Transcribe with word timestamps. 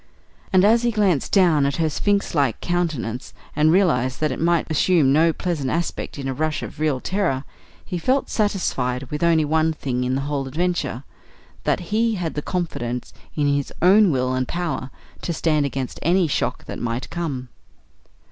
And, 0.51 0.65
as 0.65 0.81
he 0.81 0.89
glanced 0.89 1.31
down 1.31 1.63
at 1.63 1.75
her 1.75 1.87
sphinx 1.87 2.33
like 2.33 2.59
countenance 2.59 3.35
and 3.55 3.71
realised 3.71 4.19
that 4.19 4.31
it 4.31 4.41
might 4.41 4.65
assume 4.71 5.13
no 5.13 5.31
pleasant 5.31 5.69
aspect 5.69 6.17
in 6.17 6.27
a 6.27 6.33
rush 6.33 6.63
of 6.63 6.79
real 6.79 6.99
terror, 6.99 7.43
he 7.85 7.99
felt 7.99 8.27
satisfied 8.27 9.03
with 9.11 9.21
only 9.21 9.45
one 9.45 9.73
thing 9.73 10.03
in 10.03 10.15
the 10.15 10.21
whole 10.21 10.47
adventure 10.47 11.03
that 11.65 11.91
he 11.93 12.15
had 12.15 12.33
confidence 12.45 13.13
in 13.35 13.45
his 13.47 13.71
own 13.79 14.09
will 14.11 14.33
and 14.33 14.47
power 14.47 14.89
to 15.21 15.33
stand 15.33 15.67
against 15.67 15.99
any 16.01 16.25
shock 16.27 16.65
that 16.65 16.79
might 16.79 17.07
come. 17.11 17.49